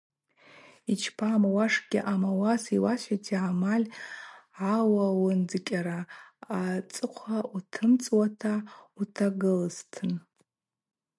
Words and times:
Йчпа 0.93 1.27
амуаш 1.35 1.73
гьаъам, 1.89 2.23
ауаса 2.31 2.71
йуасхӏвитӏи, 2.75 3.35
агӏамаль 3.37 3.87
гӏауауындзыкӏьа 4.57 5.99
ацӏыхъва 6.59 7.37
утымцӏуата 7.55 8.53
утагылызтын. 8.99 10.11